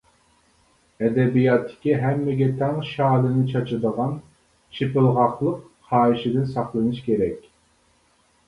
ئەدەبىياتتىكى 1.01 1.97
ھەممىگە 2.03 2.47
تەڭ 2.61 2.79
شالىنى 2.93 3.43
چاچىدىغان 3.51 4.15
«چېپىلغاقلىق» 4.79 5.61
خاھىشىدىن 5.91 6.49
ساقلىنىش 6.57 7.05
كېرەك. 7.11 7.47